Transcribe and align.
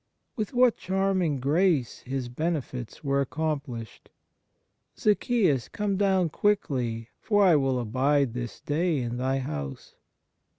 With 0.35 0.53
what 0.55 0.77
charming 0.77 1.39
grace 1.39 1.99
His 1.99 2.27
benefits 2.27 3.03
were 3.03 3.21
accompanied!" 3.21 4.09
Zacheus, 4.99 5.67
come 5.71 5.95
down 5.95 6.29
quickly, 6.29 7.09
for 7.19 7.43
I 7.45 7.55
will 7.55 7.77
abide 7.79 8.33
this 8.33 8.59
day 8.59 8.97
in 8.99 9.17
thy 9.17 9.37
house." 9.37 9.93